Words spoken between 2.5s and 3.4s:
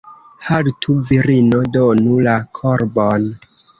korbon!